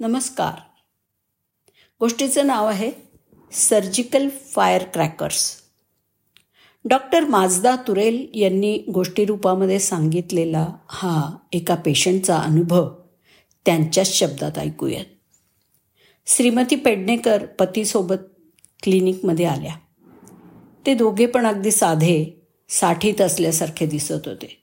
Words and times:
नमस्कार. 0.00 0.52
गोष्टीचं 2.00 2.46
नाव 2.46 2.66
आहे 2.66 2.90
surgical 3.52 4.28
fire 4.28 4.82
crackers. 4.82 5.56
Doctor 6.84 7.24
Majda 7.24 7.76
Turel 7.76 8.28
यांनी 8.34 8.78
गोष्टीरूपामध्ये 8.78 9.78
सांगितलेला 9.78 10.68
हा 10.88 11.36
एका 11.52 11.74
पेशंटचा 11.74 12.36
अनुभव 12.36 12.90
त्यांच्याच 13.66 14.12
शब्दात 14.12 14.58
ऐकूयात. 14.58 15.04
श्रीमती 16.26 16.76
पेडणेकर 16.76 17.46
पतीसोबत 17.46 18.16
क्लिनिकमध्ये 18.82 19.46
आल्या. 19.46 19.76
ते 20.86 20.94
दोघे 20.94 21.26
पण 21.26 21.46
अगदी 21.46 21.70
साधे 21.70 22.48
साठीत 22.68 23.20
असल्यासारखे 23.20 23.86
दिसत 23.86 24.22
होते. 24.26 24.62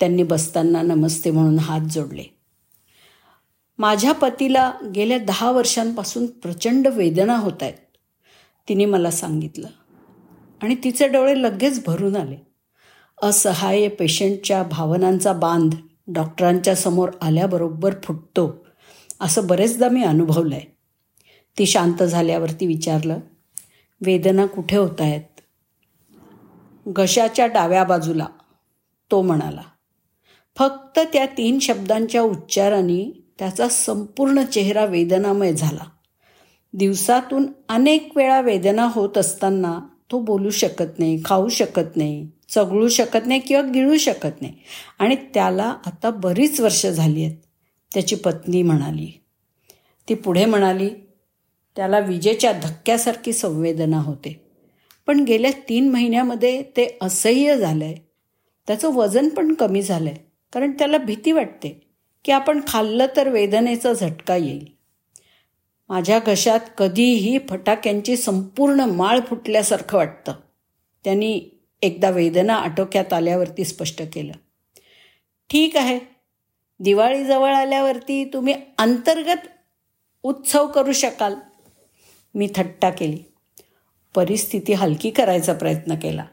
त्यांनी 0.00 0.22
बसताना 0.22 0.82
नमस्ते 0.82 1.30
म्हणून 1.30 1.58
हात 1.58 1.80
जोडले. 1.80 2.37
माझ्या 3.78 4.12
पतीला 4.12 4.72
गेल्या 4.94 5.18
दहा 5.18 5.50
वर्षांपासून 5.50 6.26
प्रचंड 6.26 6.86
वेदना 6.86 7.36
होत 7.36 7.62
आहेत. 7.62 7.74
तिने 8.68 8.84
मला 8.84 9.10
सांगितलं. 9.10 9.68
आणि 10.62 10.76
तिचे 10.84 11.08
डोळे 11.08 11.42
लगेच 11.42 11.84
भरून 11.86 12.16
आले. 12.16 12.36
असहाय्य 13.22 13.88
पेशंटच्या 13.88 14.62
भावनांचा 14.62 15.32
बांध 15.32 15.74
डॉक्टरांच्या 16.08 16.76
समोर 16.76 17.08
आल्याबरोबर 17.22 17.94
फुटतो 18.04 18.66
असं 19.20 19.46
बरेचदा 19.46 19.88
मी 19.88 20.04
अनुभवलं 20.04 20.54
आहे 20.54 20.76
ती 21.58 21.66
शांत 21.66 22.02
झाल्यावरती 22.02 22.66
विचारलं 22.66 23.18
वेदना 24.00 24.46
कुठे 24.46 24.76
होत 24.76 25.00
आहेत? 25.00 25.40
घशाच्या 26.86 27.46
डाव्या 27.46 27.84
बाजूला 27.84 28.26
तो 29.10 29.22
म्हणाला. 29.22 29.62
फक्त 30.56 30.98
त्या 31.12 31.26
तीन 31.26 31.58
शब्दांच्या 31.58 32.22
उच्चाराने 32.22 33.27
त्याचा 33.38 33.68
संपूर्ण 33.68 34.44
चेहरा 34.44 34.84
वेदनामय 34.84 35.52
झाला. 35.52 35.84
दिवसातून 36.72 37.46
अनेक 37.68 38.16
वेळा 38.16 38.40
वेदना 38.40 38.88
होत 38.92 39.18
असताना 39.18 39.80
तो 40.12 40.20
बोलू 40.20 40.50
शकत 40.50 40.98
नाही 40.98 41.22
खाऊ 41.24 41.48
शकत 41.48 41.96
नाही 41.96 42.28
चगळू 42.48 42.88
शकत 42.88 43.26
नाही 43.26 43.40
किंवा 43.40 43.70
गिळू 43.70 43.96
शकत 43.96 44.42
नाही. 44.42 44.52
आणि 44.98 45.16
त्याला 45.34 45.76
आता 45.86 46.10
बरीच 46.10 46.60
वर्ष 46.60 46.86
झाली 46.86 47.24
आहेत. 47.24 47.36
त्याची 47.94 48.16
पत्नी 48.16 48.62
म्हणाली. 48.62 49.20
ती 50.08 50.14
पुढे 50.14 50.44
म्हणाली 50.44 50.88
त्याला 51.76 51.98
विजेच्या 51.98 52.52
धक्क्यासारखी 52.52 53.32
संवेदना 53.32 53.98
होते. 53.98 54.44
पण 55.06 55.20
गेल्या 55.20 55.50
तीन 55.68 55.88
महिन्यामध्ये 55.88 56.62
ते 56.62 56.98
असह्य 57.00 57.56
झालं 57.56 57.84
आहे 57.84 57.94
त्याचं 58.66 58.94
वजन 58.94 59.28
पण 59.28 59.54
कमी 59.54 59.82
झालं 59.82 60.10
आहे 60.10 60.18
कारण 60.52 60.70
त्याला 60.70 60.98
भीती 60.98 61.32
वाटते. 61.32 61.87
की 62.24 62.32
आपण 62.32 62.60
खाल्लं 62.68 63.06
तर 63.16 63.28
वेदनेचा 63.28 63.92
झटका 63.92 64.36
येईल. 64.36 64.66
माझ्या 65.88 66.18
घशात 66.26 66.60
कधीही 66.78 67.38
फटाक्यांची 67.48 68.16
संपूर्ण 68.16 68.80
माळ 68.80 69.20
फुटल्यासारखं 69.20 69.98
वाटतं. 69.98 70.32
त्यांनी 71.04 71.40
एकदा 71.82 72.10
वेदना 72.10 72.54
आटोक्यात 72.54 73.12
आल्यावरती 73.12 73.64
स्पष्ट 73.64 74.02
केलं. 74.12 74.32
ठीक 75.50 75.76
आहे. 75.76 76.00
दिवाळीजवळ 76.80 77.54
आल्यावरती 77.54 78.24
तुम्ही 78.24 78.54
अंतर्गत 78.78 79.48
उत्सव 80.22 80.66
करू 80.66 80.92
शकाल. 80.92 81.34
मी 82.34 82.48
थट्टा 82.56 82.90
केली. 82.90 83.22
परिस्थिती 84.14 84.72
हलकी 84.72 85.10
करायचा 85.10 85.52
प्रयत्न 85.52 85.94
केला. 85.94 86.24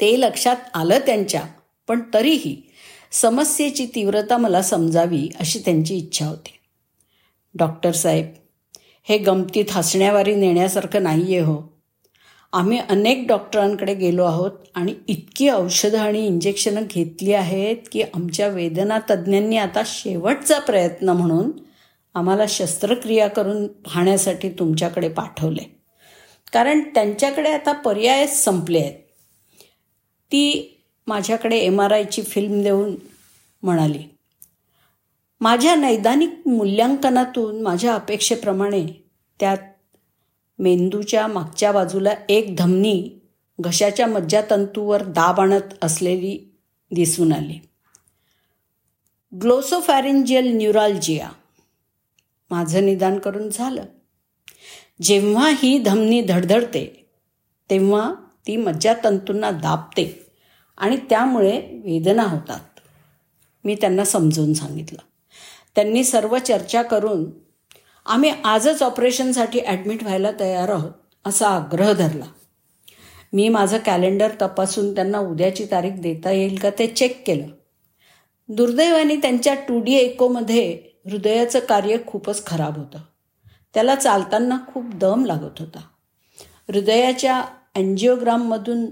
ते 0.00 0.20
लक्षात 0.20 0.56
आलं 0.74 0.98
त्यांच्या 0.98 1.42
पण 1.88 2.00
तरीही 2.14 2.62
समस्येची 3.14 3.86
तीव्रता 3.86 4.36
मला 4.36 4.62
समजावी 4.62 5.28
अशी 5.40 5.58
त्यांची 5.58 5.96
इच्छा 5.96 6.26
होती. 6.26 6.50
डॉक्टर 7.54 7.92
साहेब 7.92 8.32
हे 9.02 9.18
गमतीत 9.18 9.64
हसण्यावारी 9.70 10.34
नेण्यासारखं 10.34 11.02
नाही 11.02 11.22
आहे 11.22 11.44
हो. 11.44 11.74
आम्ही 12.52 12.78
अनेक 12.78 13.26
डॉक्टरांकडे 13.28 13.94
गेलो 13.94 14.24
आहोत 14.24 14.50
आणि 14.74 14.94
इतकी 15.08 15.48
औषधं 15.48 15.98
आणि 15.98 16.26
इंजेक्शनं 16.26 16.82
घेतली 16.90 17.32
आहेत 17.32 17.76
की 17.92 18.02
आमच्या 18.02 18.48
वेदना 18.48 18.98
तज्ज्ञांनी 19.10 19.56
आता 19.56 19.82
शेवटचा 19.86 20.58
प्रयत्न 20.58 21.08
म्हणून 21.08 21.50
आम्हाला 22.14 22.44
शस्त्रक्रिया 22.48 23.28
करून 23.28 23.66
पाहण्यासाठी 23.66 24.48
तुमच्याकडे 24.48 25.08
पाठवले. 25.08 25.62
कारण 26.52 26.80
त्यांच्याकडे 26.80 27.52
आता 27.52 27.72
पर्यायच 27.72 28.44
संपले 28.44 28.78
आहेत. 28.78 28.94
ती 30.32 30.70
माझ्याकडे 31.06 31.56
एम 31.56 31.80
आर 31.80 31.92
आयची 31.92 32.22
फिल्म 32.22 32.62
देऊन 32.62 32.96
म्हणाली 33.62 34.04
माझ्या 35.40 35.74
नैदानिक 35.74 36.30
मूल्यांकनातून 36.46 37.62
माझ्या 37.62 37.94
अपेक्षेप्रमाणे 37.94 38.86
त्यात 39.40 39.58
मेंदूच्या 40.58 41.26
मागच्या 41.26 41.72
बाजूला 41.72 42.10
एक 42.28 42.56
धमनी 42.56 43.10
घशाच्या 43.60 44.06
मज्जातंतूवर 44.06 45.02
दाब 45.02 45.40
आणत 45.40 45.74
असलेली 45.82 46.58
दिसून 46.92 47.32
आली. 47.32 47.58
ग्लोसोफॅरेंजियल 49.40 50.56
न्यूरॉलजिया. 50.56 51.30
माझं 52.50 52.86
निदान 52.86 53.18
करून 53.18 53.50
झालं. 53.50 53.84
जेव्हा 55.02 55.50
ही 55.50 55.78
धमनी 55.78 56.20
धडधडते 56.20 57.06
तेव्हा 57.70 58.14
ती 58.46 58.56
मज्जातंतूंना 58.56 59.50
दाबते. 59.50 60.23
आणि 60.76 60.96
त्यामुळे 60.96 61.80
वेदना 61.84 62.22
होतात. 62.22 62.60
मी 63.64 63.74
त्यांना 63.74 64.04
समजून 64.04 64.52
सांगितलं. 64.52 64.98
त्यांनी 65.74 66.04
सर्व 66.04 66.38
चर्चा 66.38 66.82
करून 66.82 67.30
आम्ही 68.06 68.32
आजच 68.44 68.82
ऑपरेशनसाठी 68.82 69.60
ॲडमिट 69.60 70.02
व्हायला 70.02 70.30
तयार 70.40 70.68
आहोत 70.68 70.90
असा 71.24 71.48
आग्रह 71.48 71.92
धरला. 71.92 72.24
मी 73.32 73.48
माझं 73.48 73.78
कॅलेंडर 73.78 74.30
तपासून 74.42 74.94
त्यांना 74.94 75.18
उद्याची 75.18 75.66
तारीख 75.70 75.92
देता 75.92 76.30
येईल 76.30 76.58
का 76.58 76.70
ते 76.78 76.86
चेक 76.86 77.26
केलं. 77.26 77.46
दुर्दैवाने 78.48 79.16
त्यांच्या 79.16 79.54
टू 79.54 79.80
डी 79.80 79.94
एकोमध्ये 79.94 80.78
हृदयाचं 81.10 81.58
कार्य 81.58 81.96
खूपच 82.06 82.46
खराब 82.46 82.76
होतं. 82.76 82.98
त्याला 83.74 83.94
चालताना 83.94 84.58
खूप 84.68 84.84
दम 84.94 85.24
लागत 85.24 85.60
होता. 85.60 85.80
हृदयाच्या 86.68 87.44
अँजिओग्राममधून 87.74 88.86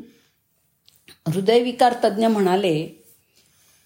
हृदयविकार 1.28 1.94
तज्ज्ञ 2.04 2.26
म्हणाले 2.26 3.04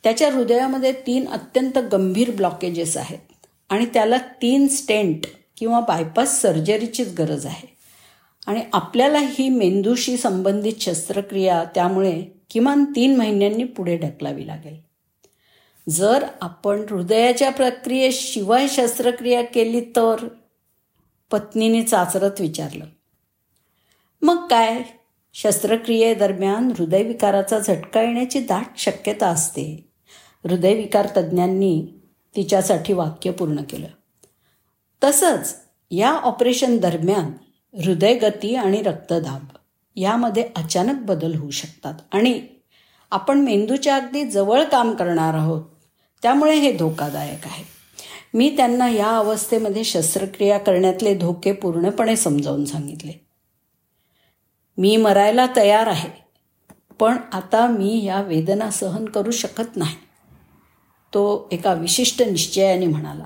त्याच्या 0.03 0.33
हृदयामध्ये 0.33 0.93
तीन 0.93 1.29
अत्यंत 1.29 1.79
गंभीर 1.79 2.31
ब्लॉकेजेस 2.31 2.97
आहेत 2.97 3.47
आणि 3.69 3.87
त्याला 3.87 4.17
तीन 4.17 4.69
स्टेंट 4.69 5.27
किंवा 5.57 5.81
बायपास 5.81 6.43
सर्जरीचीच 6.43 7.15
गरज 7.19 7.47
आहे. 7.47 7.77
आणि 8.47 8.65
आपल्याला 8.73 9.19
ही 9.19 9.49
मेंदूशी 9.49 10.17
संबंधित 10.17 10.73
शस्त्रक्रिया 10.81 11.65
त्यामुळे 11.65 12.25
किमान 12.51 12.85
तीन 12.85 13.17
महिन्यांनी 13.17 13.65
पुढे 13.65 13.97
ढकलावी 13.97 14.47
लागेल. 14.47 14.81
जर 15.89 16.27
आपण 16.41 16.85
हृदयाच्या 16.91 17.51
प्रक्रियेशिवाय 17.51 18.69
शस्त्रक्रिया 18.69 19.43
केली 19.43 19.81
तर? 19.81 20.29
पत्नीने 21.31 21.83
चाचरत 21.83 22.41
विचारलं. 22.41 22.85
मग 24.23 24.49
काय? 24.49 24.83
शस्त्रक्रियेदरम्यान 25.43 26.73
हृदयविकाराचा 26.79 27.59
झटका 27.59 28.03
येण्याची 28.03 28.41
दाट 28.41 28.67
शक्यता 28.79 29.29
असते. 29.29 29.89
हृदयविकार 30.45 31.09
तज्ज्ञांनी 31.17 31.87
तिच्यासाठी 32.37 32.93
वाक्य 32.93 33.31
पूर्ण 33.31 33.57
केलं. 33.71 33.87
तसंच 35.05 35.57
या 35.91 36.11
ऑपरेशन 36.11 36.77
दरम्यान 36.77 37.33
हृदयगती 37.83 38.55
आणि 38.55 38.83
रक्तदाब 38.83 39.45
यामध्ये 39.97 40.49
अचानक 40.57 41.03
बदल 41.03 41.35
होऊ 41.35 41.51
शकतात 41.51 41.95
आणि 42.13 42.41
आपण 43.11 43.41
मेंदूच्या 43.41 43.97
अगदी 43.97 44.25
जवळ 44.25 44.65
काम 44.65 44.95
करणार 44.95 45.35
आहोत 45.35 45.63
त्यामुळे 46.23 46.59
हे 46.59 46.73
धोकादायक 46.73 47.47
आहे. 47.47 47.65
मी 48.35 48.57
त्यांना 48.57 48.89
या 48.89 49.09
अवस्थेमध्ये 49.09 49.85
शस्त्रक्रिया 49.85 50.59
करण्यातले 50.59 51.15
धोके 51.15 51.53
पूर्णपणे 51.53 52.17
समजावून 52.17 52.65
सांगितले. 52.65 53.26
मी 54.79 54.97
मरायला 54.97 55.47
तयार 55.57 55.87
आहे. 55.87 56.11
पण 56.99 57.17
आता 57.33 57.67
मी 57.67 58.05
या 58.05 58.23
वेदना 58.23 58.71
सहन 58.71 59.05
करू 59.05 59.31
शकत 59.31 59.77
नाही. 59.77 59.97
तो 61.15 61.49
एका 61.53 61.73
विशिष्ट 61.73 62.23
निश्चयाने 62.23 62.87
म्हणाला 62.87 63.25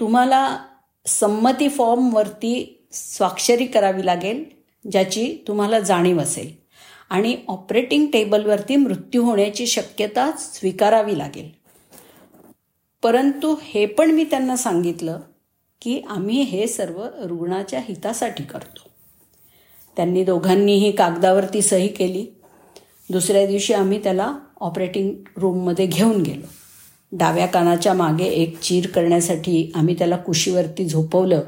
तुम्हाला 0.00 0.58
संमती 1.06 1.68
फॉर्मवरती 1.68 2.86
स्वाक्षरी 2.92 3.66
करावी 3.66 4.06
लागेल 4.06 4.44
ज्याची 4.92 5.38
तुम्हाला 5.48 5.80
जाणीव 5.80 6.20
असेल. 6.20 6.54
आणि 7.10 7.36
ऑपरेटिंग 7.48 8.06
टेबलवरती 8.06 8.76
मृत्यू 8.76 9.24
होण्याची 9.24 9.66
शक्यता 9.66 10.32
स्वीकारावी 10.32 11.18
लागेल. 11.18 11.50
परंतु 13.02 13.56
हे 13.62 13.86
पण 13.86 14.10
मी 14.10 14.24
त्यांना 14.24 14.56
सांगितलं 14.56 15.20
की 15.82 16.00
आम्ही 16.08 16.42
हे 16.42 16.66
सर्व 16.66 17.06
रुग्णाच्या 17.22 17.80
हितासाठी 17.80 18.44
करतो. 18.44 18.93
त्यांनी 19.96 20.24
दोघांनीही 20.24 20.92
कागदावरती 20.92 21.62
सही 21.62 21.88
केली. 21.88 22.26
दुसऱ्या 23.10 23.46
दिवशी 23.46 23.74
आम्ही 23.74 24.02
त्याला 24.02 24.34
ऑपरेटिंग 24.60 25.14
रूममध्ये 25.36 25.86
घेऊन 25.86 26.22
गेलो. 26.22 26.46
डाव्या 27.12 27.46
कानाच्या 27.46 27.94
मागे 27.94 28.24
एक 28.24 28.60
चीर 28.60 28.86
करण्यासाठी 28.86 29.72
आम्ही 29.74 29.94
त्याला 29.98 30.16
कुशीवरती 30.16 30.84
झोपवलं 30.84 31.42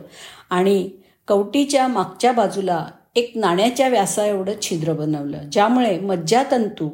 आणि 0.50 0.90
कवटीच्या 1.28 1.88
मागच्या 1.88 2.32
बाजूला 2.32 2.86
एक 3.16 3.32
नाण्याच्या 3.34 3.88
व्यासाएवढं 3.88 4.52
छिद्र 4.62 4.92
बनवलं 4.92 5.38
ज्यामुळे 5.52 5.98
मज्जातंतू 5.98 6.90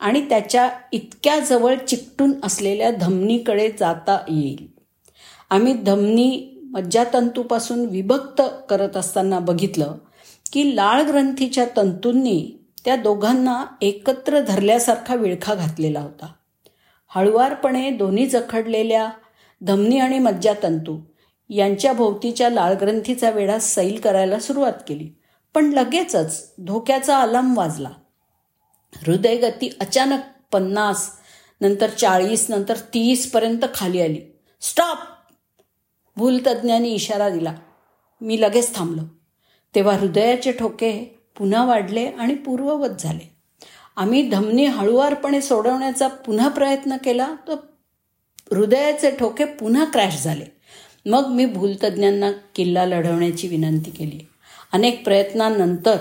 आणि 0.00 0.28
त्याच्या 0.28 0.70
इतक्या 0.92 1.38
जवळ 1.38 1.74
चिकटून 1.88 2.32
असलेल्या 2.42 2.90
धमनीकडे 2.90 3.68
जाता 3.80 4.18
येईल. 4.28 4.66
आम्ही 5.50 5.72
धमनी 5.72 6.56
मज्जातंतूपासून 6.64 7.86
विभक्त 7.86 8.42
करत 8.68 8.96
असताना 8.96 9.38
बघितलं 9.38 9.94
की 10.52 10.76
लाळ 10.76 11.02
ग्रंथीच्या 11.02 11.66
तंतूंनी 11.76 12.64
त्या 12.84 12.96
दोघांना 12.96 13.64
एकत्र 13.80 14.40
धरल्यासारखा 14.40 15.14
विळखा 15.14 15.54
घातलेला 15.54 16.00
होता. 16.00 16.32
हळुवारपणे 17.08 17.90
दोन्ही 17.90 18.26
जखडलेल्या 18.26 19.10
धमनी 19.62 19.98
आणि 19.98 20.18
मज्जातंतू 20.18 21.00
यांच्या 21.50 21.92
भोवतीच्या 21.92 22.50
लाळग्रंथीचा 22.50 23.30
वेढा 23.30 23.58
सैल 23.58 24.00
करायला 24.00 24.38
सुरुवात 24.38 24.72
केली. 24.88 25.10
पण 25.54 25.64
लगेचच 25.64 26.52
धोक्याचा 26.64 27.18
अलाम 27.18 27.58
वाजला. 27.58 27.90
हृदयगती 29.06 29.76
अचानक 29.80 30.20
पन्नास 30.52 31.10
नंतर 31.60 31.90
चाळीस 31.90 32.46
नंतर 32.48 32.76
तीसपर्यंत 32.76 33.64
खाली 33.74 34.00
आली. 34.00 34.20
स्टॉप! 34.60 34.96
भूलतज्ञांनी 36.16 36.88
इशारा 36.88 37.28
दिला. 37.28 37.54
मी 38.20 38.40
लगेच 38.40 38.74
थांबलो. 38.74 39.19
तेव्हा 39.74 39.96
हृदयाचे 39.96 40.52
ठोके 40.52 41.20
पुन्हा 41.38 41.64
वाढले 41.64 42.06
आणि 42.06 42.34
पूर्ववत 42.34 42.88
झाले. 42.98 43.30
आम्ही 43.96 44.28
धमनी 44.28 44.64
हळुवारपणे 44.64 45.40
सोडवण्याचा 45.40 46.08
पुन्हा 46.08 46.48
प्रयत्न 46.48 46.96
केला 47.04 47.34
तर 47.48 47.54
हृदयाचे 48.56 49.10
ठोके 49.10 49.44
पुन्हा 49.44 49.84
क्रॅश 49.84 50.24
झाले. 50.24 50.44
मग 51.06 51.26
मी 51.26 51.46
भूलतज्ज्ञांना 51.46 52.30
किल्ला 52.54 52.86
लढवण्याची 52.86 53.48
विनंती 53.48 53.90
केली. 53.90 54.28
अनेक 54.72 55.04
प्रयत्नांनंतर 55.04 55.96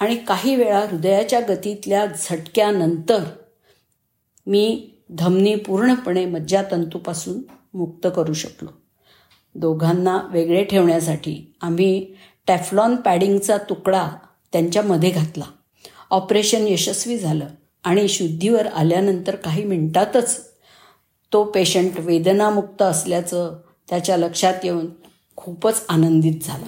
आणि 0.00 0.16
काही 0.16 0.56
वेळा 0.56 0.78
हृदयाच्या 0.78 1.40
गतीतल्या 1.40 2.06
झटक्यानंतर 2.06 3.24
मी 4.46 4.90
धमनी 5.10 5.54
पूर्णपणे 5.54 6.26
मज्जातंतूपासून 6.26 7.40
मुक्त 7.74 8.06
करू 8.16 8.32
शकलो. 8.32 8.68
दोघांना 9.54 10.18
वेगळे 10.30 10.64
ठेवण्यासाठी 10.64 11.54
आम्ही 11.60 12.14
टॅफ्लॉन 12.48 12.96
पॅडिंगचा 12.96 13.56
तुकडा 13.56 14.08
त्यांच्यामध्ये 14.52 15.10
घातला. 15.10 15.44
ऑपरेशन 16.10 16.66
यशस्वी 16.66 17.18
झालं 17.18 17.46
आणि 17.84 18.08
शुद्धीवर 18.08 18.66
आल्यानंतर 18.66 19.36
काही 19.36 19.64
मिनिटातच 19.64 20.36
तो 21.32 21.44
पेशंट 21.44 21.98
वेदनामुक्त 22.00 22.82
असल्याचं 22.82 23.56
त्याच्या 23.88 24.16
लक्षात 24.16 24.64
येऊन 24.64 24.86
खूपच 25.36 25.84
आनंदित 25.88 26.42
झाला. 26.42 26.66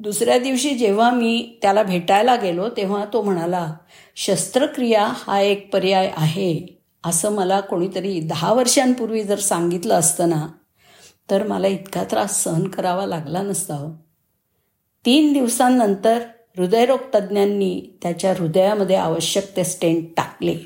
दुसऱ्या 0.00 0.38
दिवशी 0.38 0.70
जेव्हा 0.70 1.10
मी 1.10 1.58
त्याला 1.62 1.82
भेटायला 1.82 2.36
गेलो 2.36 2.68
तेव्हा 2.68 3.04
तो 3.12 3.22
म्हणाला 3.22 3.74
शस्त्रक्रिया 4.16 5.06
हा 5.16 5.40
एक 5.40 5.72
पर्याय 5.72 6.10
आहे. 6.16 6.78
असं 7.04 7.32
मला 7.32 7.60
कोणीतरी 7.60 8.20
दहा 8.20 8.52
वर्षांपूर्वी 8.52 9.22
जर 9.24 9.38
सांगितलं 9.38 9.94
असतं 9.94 10.28
ना 10.28 10.46
तर 11.30 11.46
मला 11.46 11.66
इतका 11.66 12.04
त्रास 12.04 12.42
सहन 12.44 12.68
करावा 12.68 13.06
लागला 13.06 13.42
नसता 13.42 13.74
हो. 13.74 13.88
तीन 15.08 15.32
दिवसांनंतर 15.32 16.22
हृदयरोग 16.56 16.98
तज्ज्ञांनी 17.14 17.98
त्याच्या 18.02 18.34
हृदयामध्ये 18.38 18.96
आवश्यक 18.96 19.56
ते 19.56 19.64
स्टेंट 19.64 20.08
टाकले. 20.16 20.58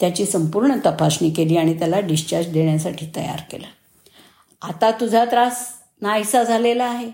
त्याची 0.00 0.26
संपूर्ण 0.26 0.76
तपासणी 0.86 1.30
केली 1.30 1.56
आणि 1.56 1.78
त्याला 1.78 2.00
डिस्चार्ज 2.00 2.48
देण्यासाठी 2.48 3.06
तयार 3.16 3.40
केलं. 3.50 3.66
आता 4.62 4.90
तुझा 4.90 5.24
त्रास 5.24 5.68
नाहीसा 6.00 6.42
झालेला 6.42 6.84
आहे. 6.84 7.10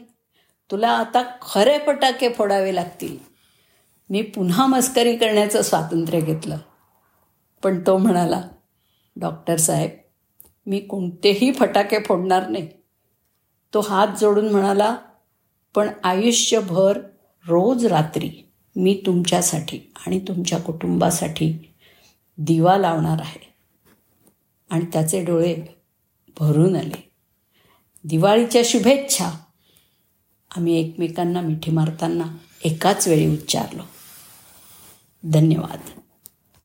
तुला 0.71 0.89
आता 0.89 1.23
खरे 1.43 1.79
फटाके 1.87 2.29
फोडावे 2.29 2.75
लागतील. 2.75 3.19
मी 4.11 4.23
पुन्हा 4.23 4.67
मस्करी 4.67 5.17
करण्याचं 5.17 5.63
स्वातंत्र्य 5.63 6.21
घेतलं. 6.21 6.57
पण 7.63 7.81
तो 7.87 7.99
म्हणाला 7.99 8.43
डॉक्टर 9.17 9.57
साहेब 9.57 9.91
मी 10.67 10.81
कोणतेही 10.81 11.53
फटाके 11.53 11.99
फोडणार 11.99 12.49
नाही. 12.49 12.69
तो 13.75 13.81
हात 13.81 14.09
जोडून 14.21 14.49
म्हणाला 14.49 14.97
पण 15.79 15.89
आयुष्यभर 16.05 16.99
रोज 17.47 17.87
रात्री 17.87 18.31
मी 18.77 19.03
तुमच्यासाठी 19.07 19.81
आणि 20.07 20.19
तुमच्या 20.19 20.59
कुटुंबासाठी 20.59 21.75
दिवा 22.39 22.77
लावणार 22.77 23.21
आहे. 23.21 23.55
आणि 24.71 24.85
त्याचे 24.93 25.25
डोळे 25.25 25.57
भरून 26.41 26.77
आले. 26.77 27.11
दिवाळीच्या 28.05 28.63
शुभेच्छा. 28.65 29.31
आम्ही 30.57 30.81
एकमेकांना 30.81 31.41
मिठी 31.41 31.71
मारताना 31.71 32.25
एकाच 32.65 33.09
वेळी 33.09 33.33
उच्चारलो. 33.33 33.83
धन्यवाद. 35.25 36.01